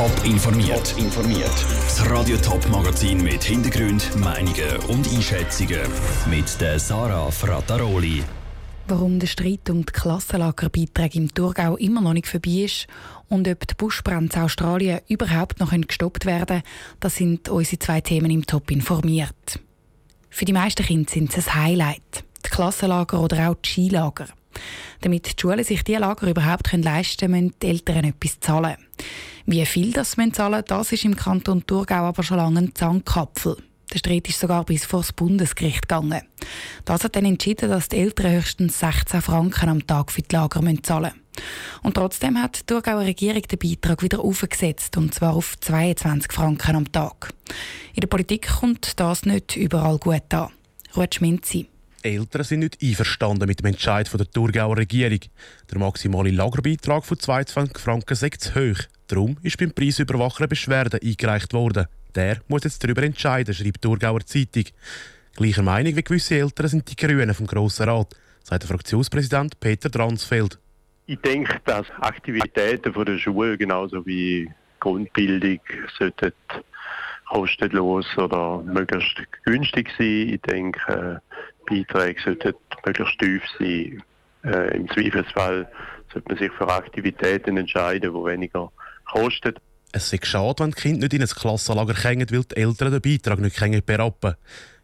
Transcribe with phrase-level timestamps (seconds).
[0.00, 0.94] Top informiert.
[0.96, 1.66] informiert.
[1.84, 5.82] Das Radio Top Magazin mit Hintergrund, Meinungen und Einschätzungen
[6.30, 8.22] mit der Sarah Frataroli.
[8.88, 12.86] Warum der Streit um die Klassenlagerbeiträge im Thurgau immer noch nicht vorbei ist
[13.28, 16.62] und ob die Buschbrände in Australien überhaupt noch gestoppt werden können,
[17.00, 19.60] das sind unsere zwei Themen im Top informiert.
[20.30, 22.24] Für die meisten Kinder sind es ein Highlight.
[22.46, 24.28] Die Klassenlager oder auch die Skilager.
[25.02, 28.78] Damit die Schulen sich diese Lager überhaupt leisten können, müssen die Eltern etwas zahlen.
[29.46, 33.56] Wie viel das zahlen müssen, das ist im Kanton Thurgau aber schon lange ein Zahnkapfel.
[33.92, 36.22] Der Streit ist sogar bis vor das Bundesgericht gegangen.
[36.84, 40.60] Das hat dann entschieden, dass die Eltern höchstens 16 Franken am Tag für die Lager
[40.82, 41.20] zahlen müssen.
[41.82, 46.76] Und trotzdem hat die Thurgauer Regierung den Beitrag wieder aufgesetzt, und zwar auf 22 Franken
[46.76, 47.32] am Tag.
[47.94, 50.50] In der Politik kommt das nicht überall gut an.
[50.96, 51.68] Ruth Schminzi.
[52.02, 55.20] Eltern sind nicht einverstanden mit dem Entscheid der Thurgauer Regierung.
[55.70, 58.78] Der maximale Lagerbeitrag von 22 Franken sei zu hoch.
[59.10, 61.86] Darum ist beim Preisüberwacher eine Beschwerde eingereicht worden.
[62.14, 64.66] Der muss jetzt darüber entscheiden, schreibt die Thurgauer Zeitung.
[65.34, 69.88] Gleicher Meinung wie gewisse Eltern sind die Grünen vom Grossen Rat, sagt der Fraktionspräsident Peter
[69.88, 70.60] Dransfeld.
[71.06, 74.48] Ich denke, dass Aktivitäten der Schule genauso wie
[74.78, 75.58] Grundbildung
[75.98, 76.32] sollten
[77.28, 80.34] kostenlos oder möglichst günstig sein.
[80.34, 81.20] Ich denke,
[81.68, 82.54] Beiträge sollten
[82.86, 84.02] möglichst tief sein.
[84.44, 85.68] Äh, Im Zweifelsfall
[86.12, 88.70] sollte man sich für Aktivitäten entscheiden, die weniger
[89.12, 89.54] kosten.
[89.92, 93.00] Es ist schade, wenn die Kinder nicht in ein Klassenlager kommen, weil die Eltern den
[93.00, 94.36] Beitrag nicht berappen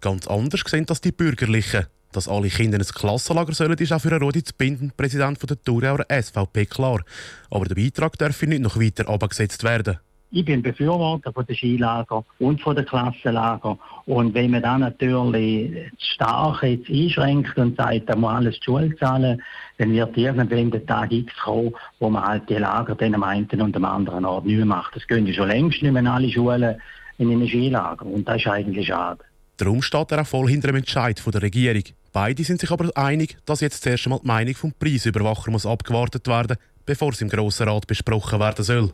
[0.00, 1.86] Ganz anders sehen das die Bürgerlichen.
[2.12, 6.04] Dass alle Kinder in ein Klassenlager sollen, ist auch für Rodi Binden, Präsident der Thurauer
[6.10, 7.02] SVP, klar.
[7.50, 9.98] Aber der Beitrag darf nicht noch weiter abgesetzt werden.
[10.32, 13.76] Ich bin Befürworter von den Skilager und von den Klassenlager.
[14.06, 18.96] Und wenn man dann natürlich stark jetzt einschränkt und sagt, da muss alles die Schule
[18.96, 19.42] zahlen,
[19.78, 23.74] dann wird irgendwann der Tag X kommen, wo man halt die Lager den einen und
[23.74, 24.94] dem anderen Ort nicht mehr macht.
[24.94, 26.80] Das gehen schon längst nicht mehr in alle Schulen
[27.18, 28.06] in einem Skilager.
[28.06, 29.24] Und das ist eigentlich schade.
[29.56, 31.82] Darum steht er auch voll hinter dem Entscheid der Regierung.
[32.12, 36.26] Beide sind sich aber einig, dass jetzt zuerst einmal die Meinung vom Preisüberwacher muss abgewartet
[36.28, 36.56] werden
[36.90, 38.92] bevor es im Grossen Rat besprochen werden soll.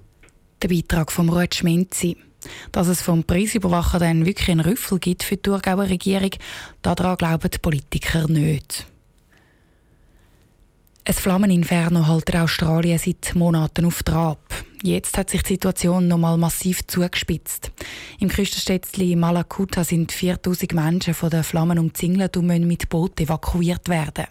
[0.63, 2.17] Der Beitrag von Ruth Schminzi.
[2.73, 6.31] Dass es vom Preisüberwacher dann wirklich einen Rüffel gibt für die Thurgauer Regierung,
[6.81, 8.87] daran glauben die Politiker nicht.
[11.05, 14.41] Ein Flammeninferno hält Australien seit Monaten auf Trab.
[14.83, 17.71] Jetzt hat sich die Situation noch mal massiv zugespitzt.
[18.19, 23.89] Im Küstenstädtli Malakuta sind 4000 Menschen von den Flammen umzingelt und müssen mit Boot evakuiert
[23.89, 24.27] werden.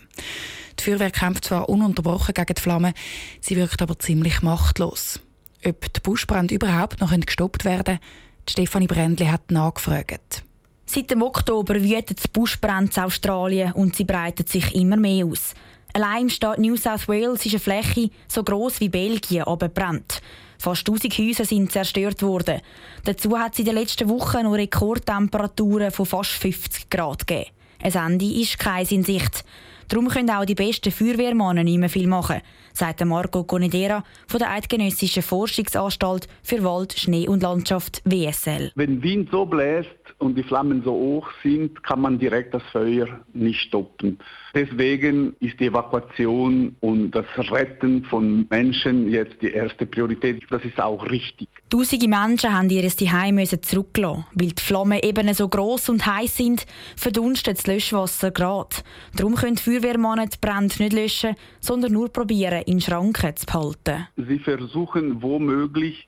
[0.79, 2.93] Die Feuerwehr kämpft zwar ununterbrochen gegen die Flammen,
[3.41, 5.19] sie wirkt aber ziemlich machtlos
[5.65, 7.99] ob die Buschbrände überhaupt noch gestoppt werden können.
[8.47, 10.43] Stefanie Brändli hat nachgefragt.
[10.85, 15.55] Seit dem Oktober wüten die Buschbrände in Australien und sie breiten sich immer mehr aus.
[15.93, 20.21] Allein im Staat New South Wales ist eine Fläche so groß wie Belgien abgebrannt.
[20.59, 22.61] Fast 1000 Häuser sind zerstört worden.
[23.03, 27.49] Dazu hat es in den letzten Wochen nur Rekordtemperaturen von fast 50 Grad gegeben.
[27.85, 29.45] Ein Ende ist kein in Sicht.
[29.89, 32.41] Darum können auch die besten Feuerwehrmänner nicht mehr viel machen,
[32.73, 38.71] sagt Marco Conedera von der Eidgenössischen Forschungsanstalt für Wald, Schnee und Landschaft WSL.
[38.73, 43.19] Wenn Wind so bläst und die Flammen so hoch sind, kann man direkt das Feuer
[43.33, 44.17] nicht stoppen.
[44.53, 50.43] Deswegen ist die Evakuation und das Retten von Menschen jetzt die erste Priorität.
[50.49, 51.49] Das ist auch richtig.
[51.69, 54.25] Tausende Menschen haben ihr Zuhause zurückgelassen.
[54.33, 56.65] Weil die Flammen eben so gross und heiß sind,
[56.95, 58.77] verdunstet das Löschwasser gerade.
[59.15, 64.07] Darum können die Feuerwehrmänner die Brände nicht löschen, sondern nur probieren, in Schranken zu behalten.
[64.15, 66.07] Sie versuchen womöglich,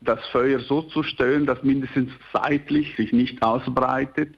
[0.00, 4.34] das Feuer so zu stellen, dass mindestens seitlich sich nicht ausbreitet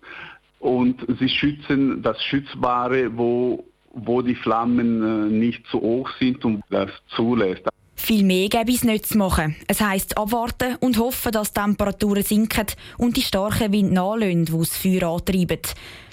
[0.59, 6.62] und sie schützen das Schützbare, wo, wo die Flammen äh, nicht zu hoch sind und
[6.71, 7.69] das zulässt.
[7.97, 9.56] Viel mehr gäbe es nicht zu machen.
[9.69, 12.66] Es heisst abwarten und hoffen, dass die Temperaturen sinken
[12.98, 15.60] und die starken Wind nachlassen, die das Feuer antreiben.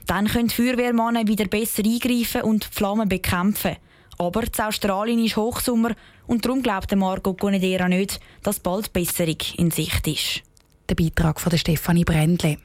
[0.05, 3.77] Dann können die Feuerwehrmänner wieder besser eingreifen und die Flammen bekämpfen.
[4.17, 5.91] Aber in Australien ist Hochsommer
[6.25, 10.43] und darum glaubt Marco Conedera nicht, dass bald Besserung in Sicht ist.
[10.89, 12.57] Der Beitrag von Stefanie Brändle.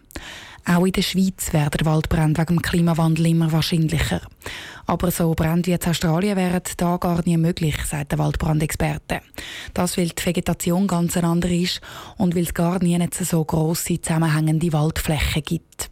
[0.65, 4.21] Auch in der Schweiz werden Waldbrände wegen dem Klimawandel immer wahrscheinlicher.
[4.87, 9.23] Aber so Brände wie in Australien wären da gar nie möglich, sagt der Waldbrandexperte.
[9.75, 11.81] Das, weil die Vegetation ganz andere ist
[12.17, 15.92] und weil es gar nie so grosse zusammenhängende Waldflächen gibt.